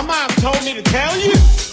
My 0.00 0.06
mom 0.06 0.28
told 0.36 0.64
me 0.64 0.72
to 0.72 0.80
tell 0.80 1.14
you. 1.18 1.69